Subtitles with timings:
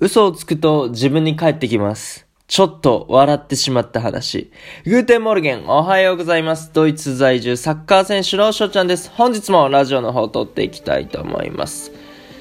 [0.00, 2.26] 嘘をつくと自分に返ってきます。
[2.48, 4.50] ちょっと笑ってしまった話。
[4.84, 6.72] Guten Morgen、おはようございます。
[6.72, 9.08] ドイツ在住サッカー選手のしょちゃんです。
[9.10, 11.92] 本日もラジオの方を撮っていきたいと思います。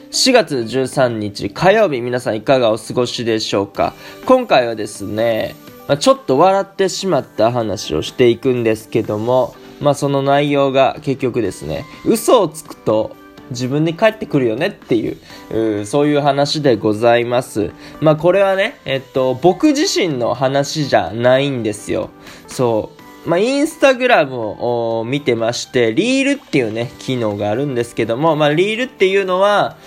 [0.10, 3.94] 4月13日火曜日、皆さんいかがお過ごしでしょうか
[4.26, 5.56] 今回はですね、
[5.88, 13.16] まあちょっと笑ってしまった話をしていくんですけども、まあその内容が結局ですね、嘘をつくと
[13.54, 17.72] 自分に返ってくるよねっていう、うそういう話でございます。
[18.02, 22.10] まあこれはね、えっと、僕自身の話じゃないんですよ。
[22.48, 23.04] そう。
[23.26, 24.36] まあ、インスタグラム
[25.00, 29.78] を見てまして、リールっていうね、機能があるんですけども、まあ、リールっていうのは、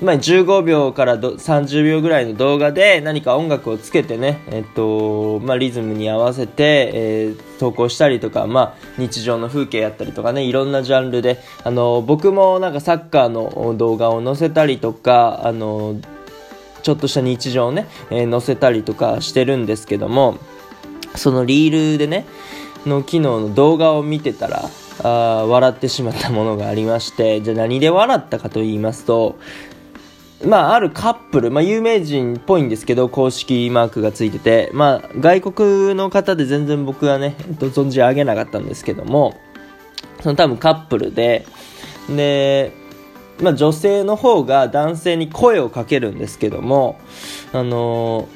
[0.00, 15.96] まあ、15秒からど30秒ぐらいの動画で何か音楽をつけてね、えっと、まあ、リズムに合わせて、えー投稿したりとか、まあ、日常の風景やったりとかね、いろんなジャンルで、あの、僕もなんかサッカーの動画を載せたりとか、あの、
[16.84, 20.38] ちょっとした日常をね、えー載せたりとかしてるんですけども、
[21.16, 22.26] そのリールでね、
[22.86, 24.70] の機能の動画を見てたら、
[25.02, 29.38] あ笑ってしまったものがありまして、じゃあ何で笑ったかと言いますと、
[30.44, 39.34] まあ、あるカップル、まあ、有名人っぽいんですけど、公式マークがついてて、まあ、外国の方で全然僕はね、えっと存じ上げなかったんですけども、
[40.20, 41.44] その多分カップルで、
[42.08, 42.72] で、
[43.40, 46.98] まあ、女性の方が男性に声をかけるんですけども、
[47.52, 48.28] あの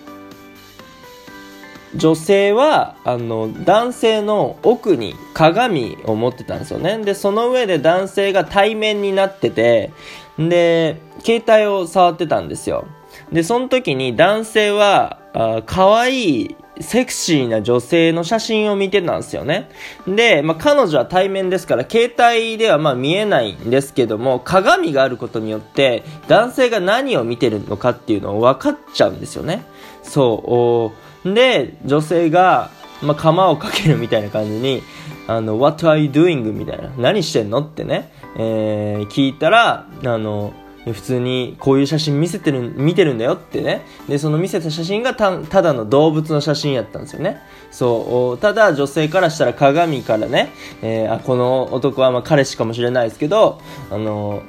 [1.94, 6.98] 女性はあの男性の奥に鏡を持ってたんですよね。
[6.98, 9.92] でその上で男性が対面になってて
[10.38, 12.86] で携帯を触ってたんですよ。
[13.30, 19.68] でその時に男性はあ可愛いセクシーな女性の写真を見てたんですよね。
[20.06, 29.64] で、まあ、彼女は対面ですから携帯ではま見えないんですけども鏡があることによって男性が何を見てるのかっていうのを分かっちゃうんですよね。
[30.02, 32.70] そうで女性が、
[33.02, 34.82] まあ、釜をかけるみたいな感じに
[35.28, 40.52] 「あの What are you doing?」みたいな「何してんの?」ってね、えー聞いたらあの
[40.84, 47.38] 普通にこういう写真見せてる見てるんだよってねでその見せた写真がたただの動物の写真やったんですよね
[47.70, 50.50] そうただ女性からしたら鏡からね、
[50.82, 53.60] えーあこの男はまあ彼氏かもしれないですけど
[53.92, 54.42] あの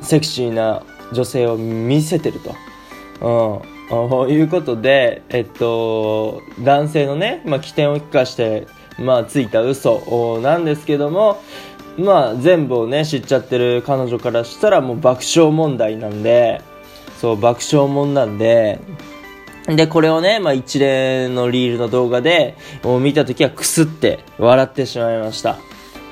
[0.00, 0.82] セクシーな
[1.12, 2.38] 女性を見せてる
[3.20, 3.60] と。
[3.60, 8.66] うんということで、えっと、男性のね、まあ、起点を利かして、
[8.98, 11.42] まあ、ついた嘘なんですけども、
[11.96, 16.60] まあ、全部をね、知っちゃってる彼女からしたらもう爆笑問題なんで、
[17.20, 18.78] そう、爆笑問なんで、
[19.66, 25.58] で、これをね、まあ、一連のリールの動画で、もう見たときはくすって笑ってしまいました。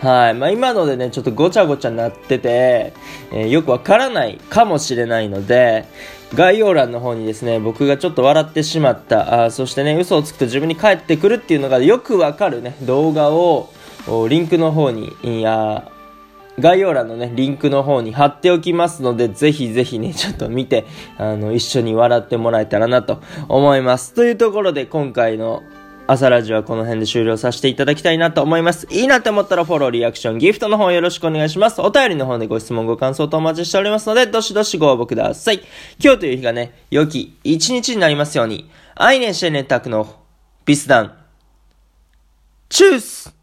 [0.02, 0.34] はい。
[0.34, 2.92] まあ、今のでね、ちょっとごちゃごちゃになってて、
[3.32, 5.86] えーよくわからないかもしれないので、
[6.34, 13.70] 概要欄の方にですね、僕がちょっと笑ってしまった、あそしてね、嘘をつくと自分に返ってくるっていうのがよくわかるね、動画を、
[14.28, 15.90] リンクの方に、いや
[16.58, 20.86] 概要欄のね、リンクの方に貼っておきますので、ぜひぜひね、ちょっと見て、
[21.18, 24.14] あの、一緒に笑ってもらえたらなと思います。
[24.14, 25.62] というところで、今回の
[26.08, 28.86] 朝ラジオはこの辺で終了させていただきたいなと思います。
[28.90, 31.80] いいなって思ったらフォロー、リアクション、ギフトの方よろしくお願いします。
[31.80, 35.62] お便りの方でご質問、ご感想とお待ちしておりますので、どしどしご応募ください。
[35.98, 40.14] 今日という日がね、良き一日になりますように、アイネシェネタクの
[40.64, 41.12] ビスダン。
[42.68, 43.35] チュース